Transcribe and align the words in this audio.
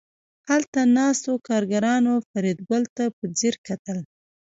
هلته 0.49 0.79
ناستو 0.97 1.31
کارګرانو 1.47 2.13
فریدګل 2.29 2.83
ته 2.95 3.03
په 3.17 3.23
ځیر 3.37 3.55
کتل 3.67 3.97